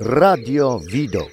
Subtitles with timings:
[0.00, 1.30] Radio Widok.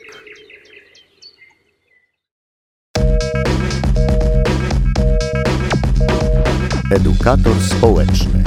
[6.91, 8.43] Edukator społeczny.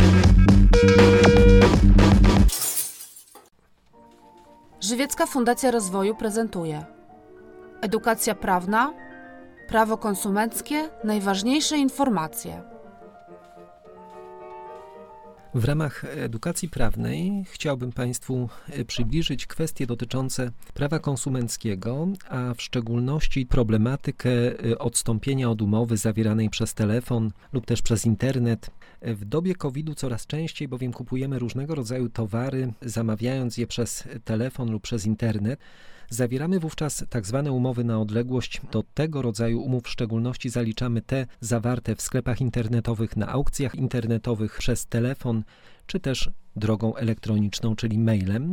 [4.80, 6.85] Żywiecka Fundacja Rozwoju prezentuje
[7.80, 8.94] Edukacja prawna,
[9.69, 12.76] prawo konsumenckie, najważniejsze informacje.
[15.56, 23.47] W ramach edukacji prawnej chciałbym Państwu e, przybliżyć kwestie dotyczące prawa konsumenckiego, a w szczególności
[23.47, 28.70] problematykę e, odstąpienia od umowy zawieranej przez telefon lub też przez internet.
[29.02, 34.82] W dobie COVID-u coraz częściej bowiem kupujemy różnego rodzaju towary, zamawiając je przez telefon lub
[34.82, 35.60] przez internet.
[36.10, 38.60] Zawieramy wówczas tak zwane umowy na odległość.
[38.72, 44.59] Do tego rodzaju umów w szczególności zaliczamy te zawarte w sklepach internetowych, na aukcjach internetowych,
[44.59, 45.42] przez telefon,
[45.86, 48.52] czy też drogą elektroniczną, czyli mailem.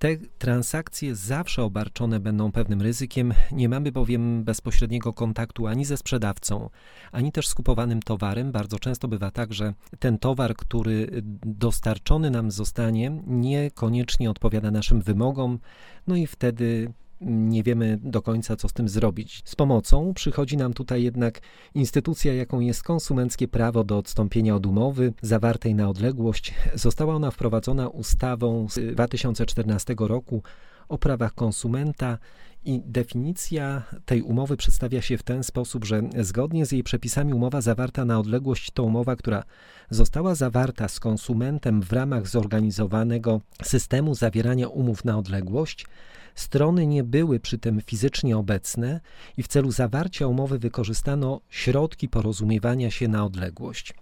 [0.00, 6.70] Te transakcje zawsze obarczone będą pewnym ryzykiem, nie mamy bowiem bezpośredniego kontaktu ani ze sprzedawcą,
[7.12, 8.52] ani też z kupowanym towarem.
[8.52, 11.08] Bardzo często bywa tak, że ten towar, który
[11.46, 15.58] dostarczony nam zostanie, niekoniecznie odpowiada naszym wymogom,
[16.06, 19.42] no i wtedy nie wiemy do końca, co z tym zrobić.
[19.44, 21.40] Z pomocą przychodzi nam tutaj jednak
[21.74, 26.54] instytucja, jaką jest konsumenckie prawo do odstąpienia od umowy zawartej na odległość.
[26.74, 30.42] Została ona wprowadzona ustawą z 2014 roku
[30.90, 32.18] o prawach konsumenta
[32.64, 37.60] i definicja tej umowy przedstawia się w ten sposób, że zgodnie z jej przepisami umowa
[37.60, 39.44] zawarta na odległość to umowa, która
[39.90, 45.86] została zawarta z konsumentem w ramach zorganizowanego systemu zawierania umów na odległość,
[46.34, 49.00] Strony nie były przy tym fizycznie obecne
[49.36, 53.94] i w celu zawarcia umowy wykorzystano środki porozumiewania się na odległość.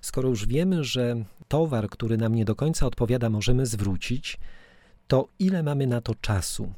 [0.00, 1.16] Skoro już wiemy, że
[1.48, 4.38] towar, który nam nie do końca odpowiada, możemy zwrócić,
[5.06, 6.72] to ile mamy na to czasu?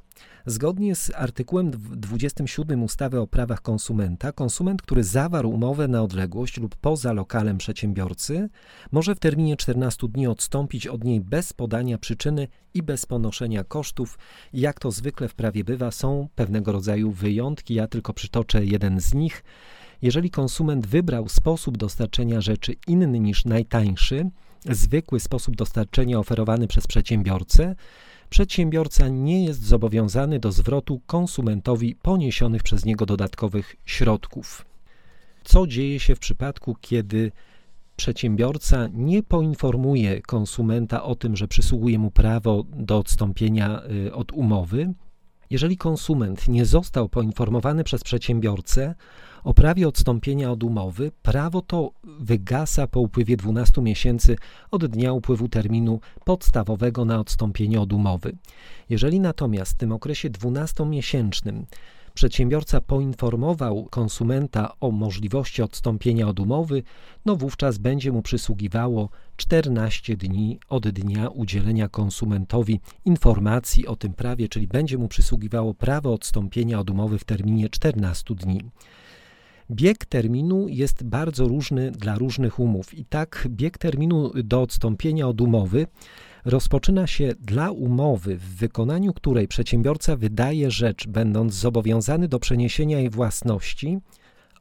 [0.47, 6.77] Zgodnie z artykułem 27 ustawy o prawach konsumenta, konsument, który zawarł umowę na odległość lub
[6.77, 8.49] poza lokalem przedsiębiorcy,
[8.93, 14.19] może w terminie 14 dni odstąpić od niej bez podania przyczyny i bez ponoszenia kosztów.
[14.53, 19.15] Jak to zwykle w prawie bywa, są pewnego rodzaju wyjątki, ja tylko przytoczę jeden z
[19.15, 19.45] nich.
[20.03, 24.31] Jeżeli konsument wybrał sposób dostarczenia rzeczy inny niż najtańszy,
[24.65, 27.75] zwykły sposób dostarczenia oferowany przez przedsiębiorcę,
[28.31, 34.67] przedsiębiorca nie jest zobowiązany do zwrotu konsumentowi poniesionych przez niego dodatkowych środków.
[35.45, 37.33] Co dzieje się w przypadku, kiedy
[37.97, 44.95] przedsiębiorca nie poinformuje konsumenta o tym, że przysługuje mu prawo do odstąpienia y, od umowy?
[45.51, 48.95] Jeżeli konsument nie został poinformowany przez przedsiębiorcę
[49.45, 54.37] o prawie odstąpienia od umowy, prawo to wygasa po upływie 12 miesięcy
[54.71, 58.37] od dnia upływu terminu podstawowego na odstąpienie od umowy.
[58.91, 61.63] Jeżeli natomiast w tym okresie 12-miesięcznym
[62.19, 66.83] przedsiębiorca poinformował konsumenta o możliwości odstąpienia od umowy,
[67.27, 74.49] no wówczas będzie mu przysługiwało 14 dni od dnia udzielenia konsumentowi informacji o tym prawie,
[74.49, 78.61] czyli będzie mu przysługiwało prawo odstąpienia od umowy w terminie 14 dni.
[79.71, 85.41] Bieg terminu jest bardzo różny dla różnych umów i tak bieg terminu do odstąpienia od
[85.41, 85.87] umowy
[86.45, 93.11] rozpoczyna się dla umowy, w wykonaniu której przedsiębiorca wydaje rzecz, będąc zobowiązany do przeniesienia jej
[93.11, 93.99] własności,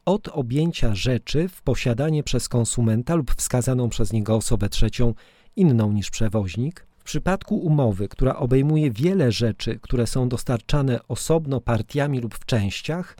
[0.06, 5.14] od objęcia rzeczy w posiadanie przez konsumenta lub wskazaną przez niego osobę trzecią
[5.56, 6.88] inną niż przewoźnik.
[7.00, 13.18] W przypadku umowy, która obejmuje wiele rzeczy, które są dostarczane osobno partiami lub w częściach,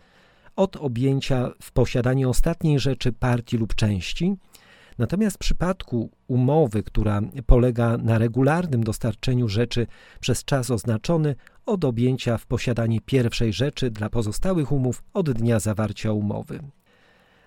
[0.56, 4.36] od objęcia w posiadanie ostatniej rzeczy partii lub części.
[4.98, 9.88] Natomiast w przypadku umowy, która polega na regularnym dostarczeniu rzeczy
[10.20, 11.36] przez czas oznaczony,
[11.66, 16.60] od objęcia w posiadanie pierwszej rzeczy dla pozostałych umów od dnia zawarcia umowy.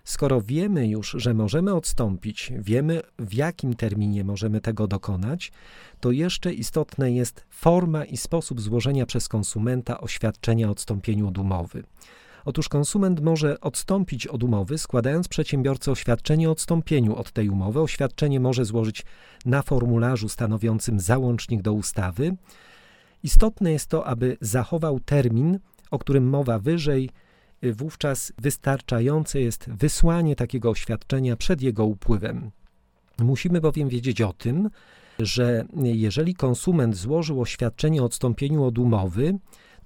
[0.05, 5.53] Skoro wiemy już, że możemy odstąpić, wiemy w jakim terminie możemy tego dokonać,
[6.01, 11.83] to jeszcze istotne jest forma i sposób złożenia przez konsumenta oświadczenia o odstąpieniu od umowy.
[12.45, 17.81] Otóż konsument może odstąpić od umowy, składając przedsiębiorcy oświadczenie o odstąpieniu od tej umowy.
[17.81, 19.05] Oświadczenie może złożyć
[19.45, 22.37] na formularzu stanowiącym załącznik do ustawy.
[23.23, 25.59] Istotne jest to, aby zachował termin,
[25.91, 27.11] o którym mowa wyżej,
[27.63, 32.51] wówczas wystarczające jest wysłanie takiego oświadczenia przed jego upływem.
[33.19, 34.71] Musimy bowiem wiedzieć o tym,
[35.19, 39.39] że jeżeli konsument złożył oświadczenie o odstąpieniu od umowy,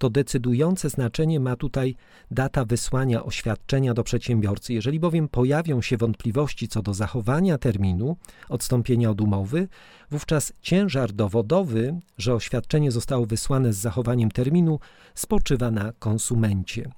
[0.05, 1.97] to decydujące znaczenie ma tutaj
[2.31, 4.73] data wysłania oświadczenia do przedsiębiorcy.
[4.75, 8.17] Jeżeli bowiem pojawią się wątpliwości co do zachowania terminu
[8.49, 9.69] odstąpienia od umowy,
[10.11, 14.79] wówczas ciężar dowodowy, że oświadczenie zostało wysłane z zachowaniem terminu,
[15.15, 16.91] spoczywa na konsumencie.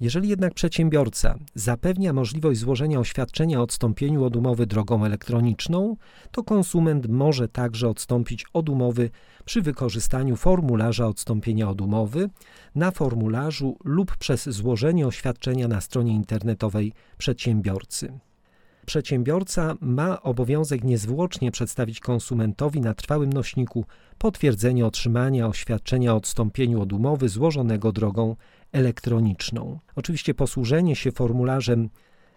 [0.00, 5.96] Jeżeli jednak przedsiębiorca zapewnia możliwość złożenia oświadczenia o odstąpieniu od umowy drogą elektroniczną,
[6.30, 9.10] to konsument może także odstąpić od umowy
[9.44, 12.30] przy wykorzystaniu formularza odstąpienia od umowy
[12.74, 18.18] na formularzu lub przez złożenie oświadczenia na stronie internetowej przedsiębiorcy.
[18.86, 23.84] Przedsiębiorca ma obowiązek niezwłocznie przedstawić konsumentowi na trwałym nośniku
[24.18, 28.36] potwierdzenie otrzymania oświadczenia o odstąpieniu od umowy złożonego drogą
[28.76, 29.78] elektroniczną.
[29.94, 31.88] Oczywiście posłużenie się formularzem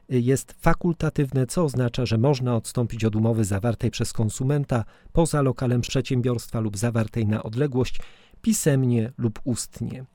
[0.10, 6.60] jest fakultatywne, co oznacza, że można odstąpić od umowy zawartej przez konsumenta poza lokalem przedsiębiorstwa
[6.60, 8.00] lub zawartej na odległość
[8.42, 10.06] pisemnie lub ustnie.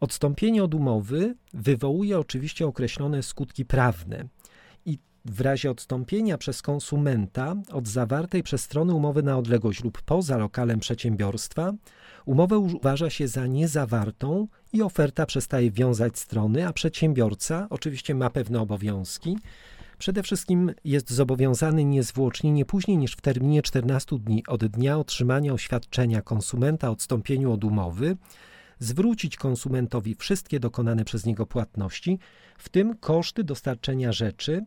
[0.00, 4.28] Odstąpienie od umowy wywołuje oczywiście określone skutki prawne
[5.30, 10.80] w razie odstąpienia przez konsumenta od zawartej przez strony umowy na odległość lub poza lokalem
[10.80, 11.72] przedsiębiorstwa,
[12.24, 18.60] umowę uważa się za niezawartą i oferta przestaje wiązać strony, a przedsiębiorca oczywiście ma pewne
[18.60, 19.38] obowiązki.
[19.98, 25.52] Przede wszystkim jest zobowiązany niezwłocznie, nie później niż w terminie 14 dni od dnia otrzymania
[25.52, 28.16] oświadczenia konsumenta o odstąpieniu od umowy,
[28.78, 32.18] zwrócić konsumentowi wszystkie dokonane przez niego płatności,
[32.58, 34.64] w tym koszty dostarczenia rzeczy,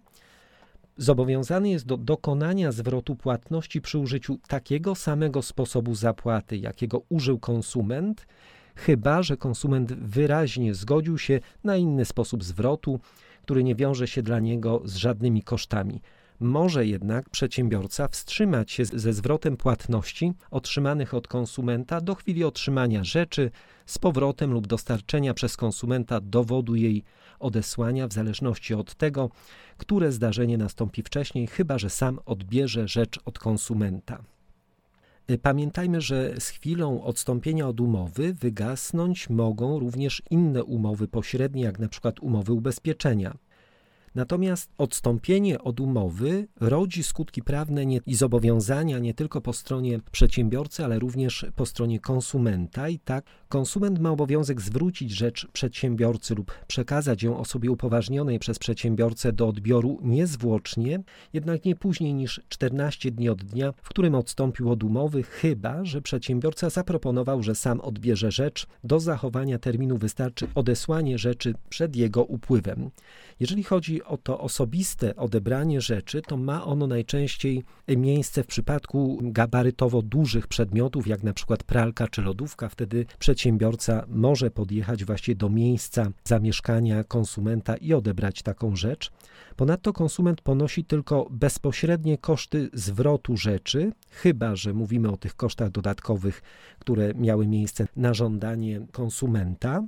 [0.99, 8.27] zobowiązany jest do dokonania zwrotu płatności przy użyciu takiego samego sposobu zapłaty, jakiego użył konsument,
[8.75, 12.99] chyba że konsument wyraźnie zgodził się na inny sposób zwrotu,
[13.43, 16.01] który nie wiąże się dla niego z żadnymi kosztami.
[16.39, 23.51] Może jednak przedsiębiorca wstrzymać się ze zwrotem płatności otrzymanych od konsumenta do chwili otrzymania rzeczy
[23.85, 27.03] z powrotem lub dostarczenia przez konsumenta dowodu jej
[27.39, 29.29] odesłania, w zależności od tego,
[29.77, 34.23] które zdarzenie nastąpi wcześniej, chyba że sam odbierze rzecz od konsumenta.
[35.29, 41.79] Y, pamiętajmy, że z chwilą odstąpienia od umowy wygasnąć mogą również inne umowy pośrednie, jak
[41.79, 43.37] na przykład umowy ubezpieczenia.
[44.15, 50.85] Natomiast odstąpienie od umowy rodzi skutki prawne nie, i zobowiązania nie tylko po stronie przedsiębiorcy,
[50.85, 52.89] ale również po stronie konsumenta.
[52.89, 59.33] I tak konsument ma obowiązek zwrócić rzecz przedsiębiorcy lub przekazać ją osobie upoważnionej przez przedsiębiorcę
[59.33, 60.99] do odbioru niezwłocznie,
[61.33, 66.01] jednak nie później niż 14 dni od dnia, w którym odstąpił od umowy, chyba że
[66.01, 68.67] przedsiębiorca zaproponował, że sam odbierze rzecz.
[68.83, 72.89] Do zachowania terminu wystarczy odesłanie rzeczy przed jego upływem.
[73.39, 80.01] Jeżeli chodzi o to osobiste odebranie rzeczy, to ma ono najczęściej miejsce w przypadku gabarytowo
[80.01, 82.69] dużych przedmiotów, jak na przykład pralka czy lodówka.
[82.69, 83.38] Wtedy przedsiębiorca
[84.07, 89.11] może podjechać właśnie do miejsca zamieszkania konsumenta i odebrać taką rzecz.
[89.55, 96.41] Ponadto konsument ponosi tylko bezpośrednie koszty zwrotu rzeczy, chyba że mówimy o tych kosztach dodatkowych,
[96.79, 99.83] które miały miejsce na żądanie konsumenta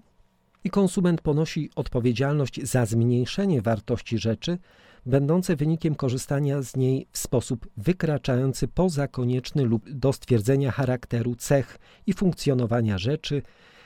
[0.63, 4.57] i konsument ponosi odpowiedzialność za zmniejszenie wartości rzeczy,
[5.05, 11.79] będące wynikiem korzystania z niej w sposób wykraczający poza konieczny lub do stwierdzenia charakteru, cech
[12.07, 13.41] i funkcjonowania rzeczy,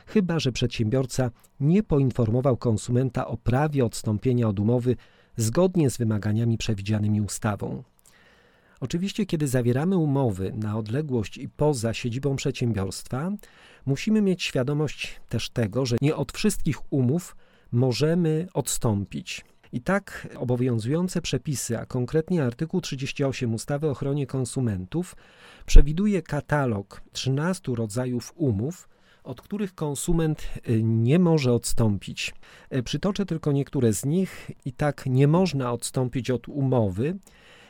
[0.06, 4.96] chyba że przedsiębiorca nie poinformował konsumenta o prawie odstąpienia od umowy
[5.38, 7.84] zgodnie z wymaganiami przewidzianymi ustawą.
[8.80, 13.32] Oczywiście, kiedy zawieramy umowy na odległość i poza siedzibą przedsiębiorstwa,
[13.86, 17.36] musimy mieć świadomość też tego, że nie od wszystkich umów
[17.72, 19.46] możemy odstąpić.
[19.72, 25.16] I tak obowiązujące przepisy, a konkretnie artykuł 38 ustawy o ochronie konsumentów,
[25.66, 28.90] przewiduje katalog 13 rodzajów umów,
[29.24, 32.34] od których konsument y, nie może odstąpić.
[32.76, 34.52] Y, przytoczę tylko niektóre z nich.
[34.66, 37.18] I tak nie można odstąpić od umowy,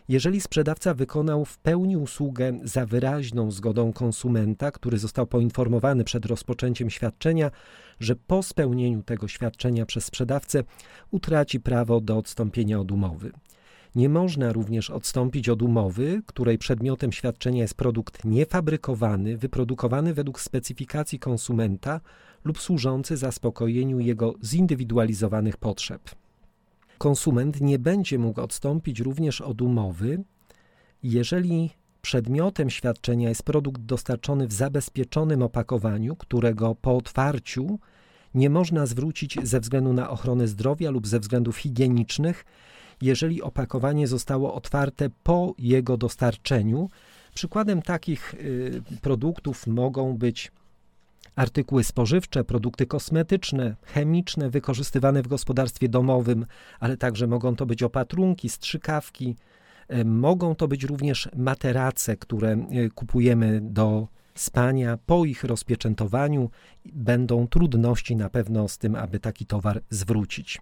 [0.09, 6.89] jeżeli sprzedawca wykonał w pełni usługę za wyraźną zgodą konsumenta, który został poinformowany przed rozpoczęciem
[6.89, 7.51] świadczenia,
[7.99, 10.63] że po spełnieniu tego świadczenia przez sprzedawcę
[11.11, 13.31] utraci prawo do odstąpienia od umowy.
[13.95, 21.19] Nie można również odstąpić od umowy, której przedmiotem świadczenia jest produkt niefabrykowany, wyprodukowany według specyfikacji
[21.19, 22.01] konsumenta
[22.43, 26.01] lub służący zaspokojeniu jego zindywidualizowanych potrzeb.
[26.97, 30.23] Konsument nie będzie mógł odstąpić również od umowy,
[31.03, 31.69] jeżeli
[32.01, 37.79] przedmiotem świadczenia jest produkt dostarczony w zabezpieczonym opakowaniu, którego po otwarciu
[38.33, 42.45] nie można zwrócić ze względu na ochronę zdrowia lub ze względów higienicznych,
[43.01, 46.89] jeżeli opakowanie zostało otwarte po jego dostarczeniu.
[47.33, 50.51] Przykładem takich y, produktów mogą być
[51.35, 56.45] artykuły spożywcze, produkty kosmetyczne, chemiczne, wykorzystywane w gospodarstwie domowym,
[56.79, 59.35] ale także mogą to być opatrunki, strzykawki,
[59.87, 64.97] e, mogą to być również materace, które e, kupujemy do spania.
[65.05, 66.49] Po ich rozpieczętowaniu
[66.85, 70.61] będą trudności na pewno z tym, aby taki towar zwrócić.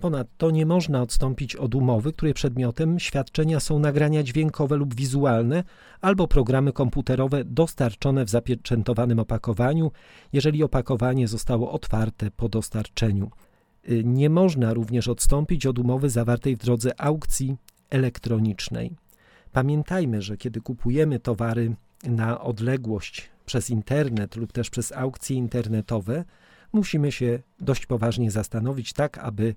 [0.00, 5.64] Ponadto nie można odstąpić od umowy, której przedmiotem świadczenia są nagrania dźwiękowe lub wizualne
[6.00, 9.90] albo programy komputerowe dostarczone w zapieczętowanym opakowaniu,
[10.32, 13.30] jeżeli opakowanie zostało otwarte po dostarczeniu.
[13.90, 17.56] Y, nie można również odstąpić od umowy zawartej w drodze aukcji
[17.90, 18.96] elektronicznej.
[19.52, 26.24] Pamiętajmy, że kiedy kupujemy towary na odległość przez internet lub też przez aukcje internetowe,
[26.72, 29.54] musimy się dość poważnie zastanowić, tak aby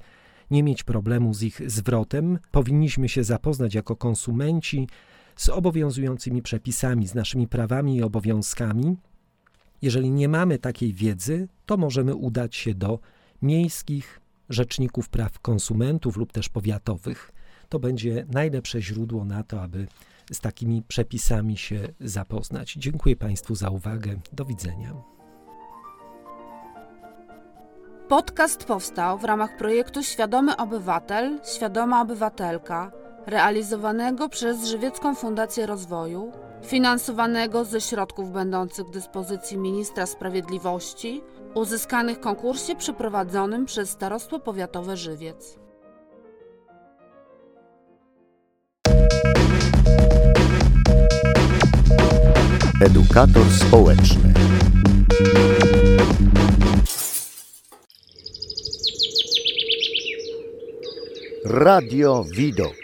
[0.52, 2.40] nie mieć problemu z ich zwrotem.
[2.52, 4.88] Powinniśmy się zapoznać jako konsumenci
[5.36, 8.98] z obowiązującymi przepisami, z naszymi prawami i obowiązkami.
[9.82, 13.00] Jeżeli nie mamy takiej wiedzy, to możemy udać się do
[13.42, 14.20] miejskich
[14.50, 17.32] rzeczników praw konsumentów lub też powiatowych.
[17.70, 19.88] To będzie najlepsze źródło na to, aby
[20.32, 22.74] z takimi przepisami się zapoznać.
[22.74, 24.20] Dziękuję Państwu za uwagę.
[24.34, 24.94] Do widzenia.
[28.14, 32.92] Podcast powstał w ramach projektu Świadomy Obywatel, Świadoma Obywatelka,
[33.26, 36.32] realizowanego przez Żywiecką Fundację Rozwoju,
[36.66, 41.22] finansowanego ze środków będących w dyspozycji Ministra Sprawiedliwości,
[41.54, 45.60] uzyskanych w konkursie przeprowadzonym przez Starostwo Powiatowe Żywiec.
[52.82, 54.33] Edukator społeczny.
[61.46, 62.83] Radio Widok.